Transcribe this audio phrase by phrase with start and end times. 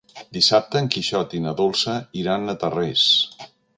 [0.37, 3.05] Dissabte en Quixot i na Dolça iran a Tarrés.